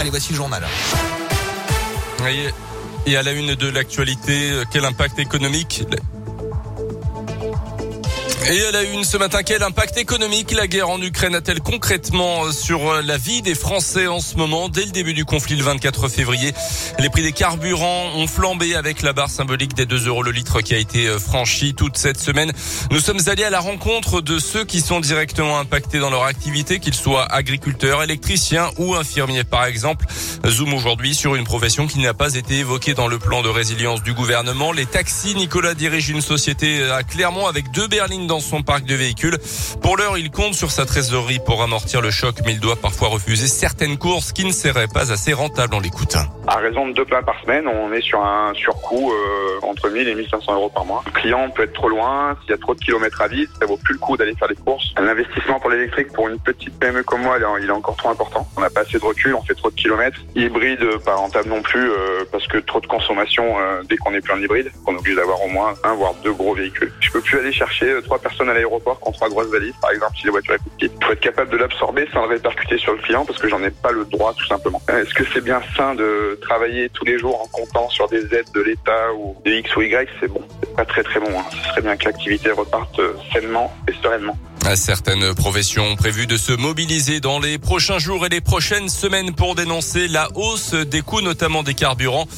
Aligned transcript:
Allez, 0.00 0.08
voici 0.08 0.30
le 0.30 0.36
journal. 0.36 0.62
Et 3.04 3.16
à 3.18 3.22
la 3.22 3.32
une 3.32 3.54
de 3.54 3.68
l'actualité, 3.68 4.62
quel 4.70 4.86
impact 4.86 5.18
économique 5.18 5.84
et 8.48 8.62
à 8.64 8.70
la 8.70 8.82
une 8.82 9.04
ce 9.04 9.16
matin, 9.16 9.42
quel 9.44 9.62
impact 9.62 9.98
économique 9.98 10.52
la 10.52 10.66
guerre 10.66 10.88
en 10.88 11.00
Ukraine 11.02 11.34
a-t-elle 11.34 11.60
concrètement 11.60 12.50
sur 12.52 13.02
la 13.02 13.18
vie 13.18 13.42
des 13.42 13.54
Français 13.54 14.06
en 14.06 14.20
ce 14.20 14.36
moment 14.36 14.68
Dès 14.68 14.84
le 14.84 14.90
début 14.90 15.14
du 15.14 15.24
conflit 15.24 15.56
le 15.56 15.62
24 15.62 16.08
février, 16.08 16.52
les 16.98 17.10
prix 17.10 17.22
des 17.22 17.32
carburants 17.32 18.06
ont 18.16 18.26
flambé 18.26 18.74
avec 18.74 19.02
la 19.02 19.12
barre 19.12 19.28
symbolique 19.28 19.74
des 19.74 19.84
2 19.84 20.06
euros 20.06 20.22
le 20.22 20.30
litre 20.30 20.62
qui 20.62 20.74
a 20.74 20.78
été 20.78 21.06
franchie 21.18 21.74
toute 21.74 21.98
cette 21.98 22.18
semaine. 22.18 22.52
Nous 22.90 23.00
sommes 23.00 23.20
allés 23.26 23.44
à 23.44 23.50
la 23.50 23.60
rencontre 23.60 24.20
de 24.20 24.38
ceux 24.38 24.64
qui 24.64 24.80
sont 24.80 25.00
directement 25.00 25.58
impactés 25.58 25.98
dans 25.98 26.10
leur 26.10 26.24
activité, 26.24 26.80
qu'ils 26.80 26.94
soient 26.94 27.26
agriculteurs, 27.32 28.02
électriciens 28.02 28.70
ou 28.78 28.94
infirmiers 28.94 29.44
par 29.44 29.66
exemple. 29.66 30.06
Zoom 30.46 30.72
aujourd'hui 30.72 31.14
sur 31.14 31.34
une 31.34 31.44
profession 31.44 31.86
qui 31.86 31.98
n'a 31.98 32.14
pas 32.14 32.34
été 32.34 32.58
évoquée 32.58 32.94
dans 32.94 33.08
le 33.08 33.18
plan 33.18 33.42
de 33.42 33.48
résilience 33.48 34.02
du 34.02 34.14
gouvernement. 34.14 34.72
Les 34.72 34.86
taxis, 34.86 35.34
Nicolas 35.34 35.74
dirige 35.74 36.08
une 36.08 36.22
société 36.22 36.82
à 36.90 37.02
Clermont 37.02 37.46
avec 37.46 37.70
deux 37.72 37.86
berlines 37.86 38.29
dans 38.30 38.38
son 38.38 38.62
parc 38.62 38.84
de 38.84 38.94
véhicules. 38.94 39.36
Pour 39.82 39.96
l'heure, 39.96 40.16
il 40.16 40.30
compte 40.30 40.54
sur 40.54 40.70
sa 40.70 40.86
trésorerie 40.86 41.40
pour 41.44 41.64
amortir 41.64 42.00
le 42.00 42.12
choc, 42.12 42.36
mais 42.46 42.52
il 42.52 42.60
doit 42.60 42.76
parfois 42.76 43.08
refuser 43.08 43.48
certaines 43.48 43.98
courses 43.98 44.32
qui 44.32 44.44
ne 44.44 44.52
seraient 44.52 44.86
pas 44.86 45.10
assez 45.10 45.32
rentables. 45.32 45.74
en 45.74 45.80
l'écoute. 45.80 46.16
À 46.46 46.56
raison 46.56 46.86
de 46.86 46.92
deux 46.92 47.04
plats 47.04 47.22
par 47.22 47.40
semaine, 47.42 47.66
on 47.66 47.92
est 47.92 48.00
sur 48.00 48.24
un 48.24 48.54
surcoût 48.54 49.12
euh, 49.12 49.66
entre 49.66 49.90
1000 49.90 50.06
et 50.08 50.14
1500 50.14 50.54
euros 50.54 50.68
par 50.68 50.84
mois. 50.84 51.02
Le 51.06 51.12
client 51.12 51.50
peut 51.50 51.64
être 51.64 51.72
trop 51.72 51.88
loin, 51.88 52.36
s'il 52.42 52.50
y 52.50 52.54
a 52.54 52.58
trop 52.58 52.74
de 52.74 52.80
kilomètres 52.80 53.20
à 53.20 53.26
vide, 53.26 53.48
ça 53.58 53.66
vaut 53.66 53.76
plus 53.76 53.94
le 53.94 53.98
coup 53.98 54.16
d'aller 54.16 54.34
faire 54.34 54.48
des 54.48 54.54
courses. 54.54 54.94
L'investissement 54.96 55.58
pour 55.58 55.70
l'électrique 55.70 56.12
pour 56.12 56.28
une 56.28 56.38
petite 56.38 56.78
PME 56.78 57.02
comme 57.02 57.22
moi, 57.22 57.36
il 57.60 57.68
est 57.68 57.72
encore 57.72 57.96
trop 57.96 58.10
important. 58.10 58.46
On 58.56 58.60
n'a 58.60 58.70
pas 58.70 58.82
assez 58.82 58.98
de 58.98 59.04
recul, 59.04 59.34
on 59.34 59.42
fait 59.42 59.54
trop 59.54 59.70
de 59.70 59.74
kilomètres. 59.74 60.18
Hybride, 60.36 60.84
pas 61.04 61.16
rentable 61.16 61.48
non 61.48 61.62
plus, 61.62 61.90
euh, 61.90 62.24
parce 62.30 62.46
que 62.46 62.58
trop 62.58 62.80
de 62.80 62.86
consommation 62.86 63.58
euh, 63.58 63.82
dès 63.88 63.96
qu'on 63.96 64.14
est 64.14 64.20
plus 64.20 64.32
en 64.32 64.40
hybride. 64.40 64.70
On 64.86 64.94
est 64.94 64.98
obligé 64.98 65.16
d'avoir 65.16 65.42
au 65.42 65.48
moins 65.48 65.74
un 65.82 65.94
voire 65.94 66.14
deux 66.22 66.32
gros 66.32 66.54
véhicules. 66.54 66.92
Je 67.00 67.10
peux 67.10 67.20
plus 67.20 67.38
aller 67.38 67.52
chercher 67.52 68.00
trois 68.04 68.19
personnes 68.20 68.48
à 68.48 68.54
l'aéroport 68.54 68.98
contre 69.00 69.18
trois 69.18 69.28
grosses 69.28 69.48
valises, 69.50 69.74
par 69.80 69.90
exemple, 69.90 70.16
si 70.16 70.26
la 70.26 70.32
voiture 70.32 70.54
est 70.54 70.58
petite. 70.58 70.92
Il 71.00 71.04
faut 71.04 71.12
être 71.12 71.20
capable 71.20 71.50
de 71.50 71.56
l'absorber 71.56 72.06
sans 72.12 72.22
le 72.22 72.28
répercuter 72.28 72.78
sur 72.78 72.92
le 72.92 72.98
client 72.98 73.24
parce 73.24 73.38
que 73.38 73.48
j'en 73.48 73.62
ai 73.62 73.70
pas 73.70 73.92
le 73.92 74.04
droit, 74.04 74.34
tout 74.34 74.46
simplement. 74.46 74.80
Est-ce 74.88 75.14
que 75.14 75.24
c'est 75.32 75.42
bien 75.42 75.60
sain 75.76 75.94
de 75.94 76.38
travailler 76.42 76.88
tous 76.90 77.04
les 77.04 77.18
jours 77.18 77.40
en 77.40 77.46
comptant 77.46 77.88
sur 77.88 78.08
des 78.08 78.22
aides 78.34 78.50
de 78.54 78.60
l'État 78.60 79.12
ou 79.14 79.36
de 79.44 79.50
X 79.50 79.76
ou 79.76 79.82
Y? 79.82 80.08
C'est 80.20 80.28
bon. 80.28 80.42
C'est 80.62 80.76
pas 80.76 80.84
très 80.84 81.02
très 81.02 81.20
bon. 81.20 81.30
Hein. 81.30 81.44
Ce 81.50 81.68
serait 81.70 81.82
bien 81.82 81.96
que 81.96 82.04
l'activité 82.04 82.50
reparte 82.50 82.98
euh, 82.98 83.14
sainement 83.32 83.72
et 83.88 83.92
sereinement. 84.02 84.36
Certaines 84.76 85.34
professions 85.34 85.84
ont 85.84 85.96
prévu 85.96 86.26
de 86.26 86.36
se 86.36 86.52
mobiliser 86.52 87.20
dans 87.20 87.40
les 87.40 87.58
prochains 87.58 87.98
jours 87.98 88.26
et 88.26 88.28
les 88.28 88.40
prochaines 88.40 88.88
semaines 88.88 89.34
pour 89.34 89.54
dénoncer 89.54 90.06
la 90.06 90.28
hausse 90.34 90.74
des 90.74 91.00
coûts, 91.02 91.20
notamment 91.20 91.62
des 91.62 91.74
carburants. 91.74 92.28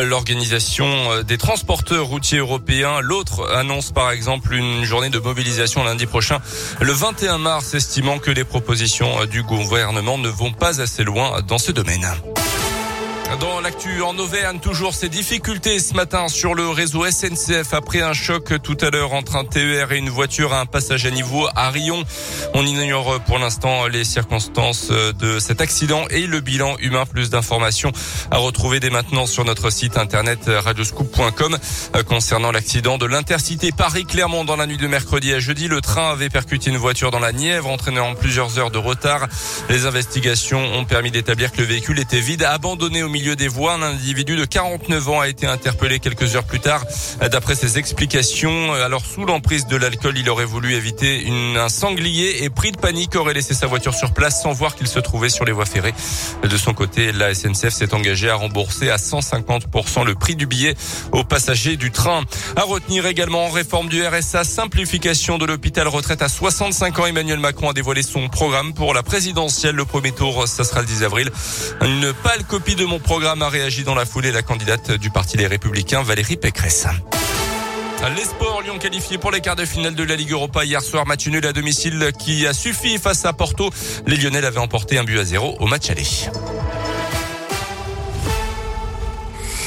L'organisation 0.00 1.22
des 1.22 1.38
transporteurs 1.38 2.06
routiers 2.06 2.38
européens, 2.38 3.00
l'autre 3.00 3.50
annonce 3.54 3.90
par 3.90 4.10
exemple 4.10 4.54
une 4.54 4.84
journée 4.84 5.10
de 5.10 5.18
mobilisation 5.18 5.82
lundi 5.82 6.06
prochain, 6.06 6.38
le 6.80 6.92
21 6.92 7.38
mars, 7.38 7.74
estimant 7.74 8.18
que 8.18 8.30
les 8.30 8.44
propositions 8.44 9.24
du 9.26 9.42
gouvernement 9.42 10.18
ne 10.18 10.28
vont 10.28 10.52
pas 10.52 10.80
assez 10.80 11.02
loin 11.02 11.40
dans 11.42 11.58
ce 11.58 11.72
domaine. 11.72 12.06
Dans 13.38 13.60
l'actu 13.60 14.02
en 14.02 14.18
Auvergne, 14.18 14.58
toujours 14.58 14.92
ces 14.92 15.08
difficultés 15.08 15.78
ce 15.78 15.94
matin 15.94 16.26
sur 16.28 16.54
le 16.54 16.68
réseau 16.68 17.08
SNCF 17.08 17.72
après 17.72 18.00
un 18.00 18.12
choc 18.12 18.60
tout 18.62 18.76
à 18.80 18.90
l'heure 18.90 19.12
entre 19.12 19.36
un 19.36 19.44
TER 19.44 19.92
et 19.92 19.98
une 19.98 20.10
voiture 20.10 20.52
à 20.52 20.60
un 20.60 20.66
passage 20.66 21.06
à 21.06 21.10
niveau 21.10 21.46
à 21.54 21.70
Rion. 21.70 22.02
On 22.54 22.66
ignore 22.66 23.20
pour 23.20 23.38
l'instant 23.38 23.86
les 23.86 24.04
circonstances 24.04 24.90
de 24.90 25.38
cet 25.38 25.60
accident 25.60 26.06
et 26.10 26.26
le 26.26 26.40
bilan 26.40 26.76
humain. 26.80 27.04
Plus 27.06 27.30
d'informations 27.30 27.92
à 28.30 28.38
retrouver 28.38 28.80
dès 28.80 28.90
maintenant 28.90 29.26
sur 29.26 29.44
notre 29.44 29.70
site 29.70 29.96
internet 29.96 30.40
radioscoop.com 30.46 31.56
concernant 32.08 32.50
l'accident 32.50 32.98
de 32.98 33.06
l'intercité 33.06 33.70
Paris-Clermont 33.70 34.44
dans 34.44 34.56
la 34.56 34.66
nuit 34.66 34.76
de 34.76 34.86
mercredi 34.86 35.32
à 35.32 35.38
jeudi. 35.38 35.68
Le 35.68 35.80
train 35.80 36.10
avait 36.10 36.30
percuté 36.30 36.70
une 36.70 36.78
voiture 36.78 37.10
dans 37.10 37.20
la 37.20 37.32
Nièvre, 37.32 37.68
entraînant 37.68 38.14
plusieurs 38.14 38.58
heures 38.58 38.70
de 38.70 38.78
retard. 38.78 39.28
Les 39.68 39.86
investigations 39.86 40.62
ont 40.74 40.84
permis 40.84 41.10
d'établir 41.10 41.52
que 41.52 41.58
le 41.58 41.66
véhicule 41.66 42.00
était 42.00 42.20
vide, 42.20 42.42
abandonné 42.42 43.02
au 43.02 43.08
milieu 43.08 43.19
milieu 43.20 43.36
des 43.36 43.48
voies. 43.48 43.74
Un 43.74 43.82
individu 43.82 44.34
de 44.34 44.46
49 44.46 45.08
ans 45.10 45.20
a 45.20 45.28
été 45.28 45.46
interpellé 45.46 45.98
quelques 45.98 46.36
heures 46.36 46.44
plus 46.44 46.60
tard. 46.60 46.84
D'après 47.30 47.54
ses 47.54 47.76
explications, 47.76 48.72
alors 48.72 49.04
sous 49.04 49.26
l'emprise 49.26 49.66
de 49.66 49.76
l'alcool, 49.76 50.16
il 50.16 50.30
aurait 50.30 50.46
voulu 50.46 50.72
éviter 50.74 51.22
une, 51.22 51.58
un 51.58 51.68
sanglier 51.68 52.44
et 52.44 52.48
pris 52.48 52.72
de 52.72 52.78
panique 52.78 53.16
aurait 53.16 53.34
laissé 53.34 53.52
sa 53.52 53.66
voiture 53.66 53.92
sur 53.92 54.14
place 54.14 54.42
sans 54.42 54.52
voir 54.52 54.74
qu'il 54.74 54.86
se 54.86 54.98
trouvait 54.98 55.28
sur 55.28 55.44
les 55.44 55.52
voies 55.52 55.66
ferrées. 55.66 55.92
De 56.42 56.56
son 56.56 56.72
côté, 56.72 57.12
la 57.12 57.34
SNCF 57.34 57.68
s'est 57.68 57.92
engagée 57.92 58.30
à 58.30 58.36
rembourser 58.36 58.88
à 58.88 58.96
150% 58.96 60.06
le 60.06 60.14
prix 60.14 60.34
du 60.34 60.46
billet 60.46 60.74
aux 61.12 61.24
passagers 61.24 61.76
du 61.76 61.90
train. 61.90 62.22
À 62.56 62.62
retenir 62.62 63.04
également 63.04 63.50
réforme 63.50 63.90
du 63.90 64.02
RSA, 64.02 64.44
simplification 64.44 65.36
de 65.36 65.44
l'hôpital 65.44 65.88
retraite 65.88 66.22
à 66.22 66.30
65 66.30 66.98
ans. 67.00 67.06
Emmanuel 67.06 67.38
Macron 67.38 67.68
a 67.68 67.74
dévoilé 67.74 68.02
son 68.02 68.30
programme 68.30 68.72
pour 68.72 68.94
la 68.94 69.02
présidentielle. 69.02 69.74
Le 69.74 69.84
premier 69.84 70.12
tour, 70.12 70.48
ça 70.48 70.64
sera 70.64 70.80
le 70.80 70.86
10 70.86 71.02
avril. 71.04 71.30
Une 71.82 72.14
pâle 72.14 72.44
copie 72.44 72.76
de 72.76 72.86
mon 72.86 72.98
programme 73.10 73.42
a 73.42 73.48
réagi 73.48 73.82
dans 73.82 73.96
la 73.96 74.06
foulée 74.06 74.30
la 74.30 74.42
candidate 74.42 74.92
du 74.92 75.10
Parti 75.10 75.36
des 75.36 75.48
Républicains, 75.48 76.00
Valérie 76.00 76.36
Pécresse. 76.36 76.86
Les 78.14 78.22
sports, 78.22 78.62
Lyon 78.62 78.78
qualifié 78.78 79.18
pour 79.18 79.32
les 79.32 79.40
quarts 79.40 79.56
de 79.56 79.64
finale 79.64 79.96
de 79.96 80.04
la 80.04 80.14
Ligue 80.14 80.30
Europa 80.30 80.64
hier 80.64 80.80
soir, 80.80 81.04
match 81.06 81.26
nul 81.26 81.44
à 81.44 81.52
domicile 81.52 82.12
qui 82.16 82.46
a 82.46 82.52
suffi 82.52 82.98
face 82.98 83.24
à 83.24 83.32
Porto. 83.32 83.70
Les 84.06 84.16
Lyonnais 84.16 84.44
avaient 84.44 84.58
emporté 84.58 84.96
un 84.96 85.02
but 85.02 85.18
à 85.18 85.24
zéro 85.24 85.56
au 85.58 85.66
match 85.66 85.90
aller. 85.90 86.06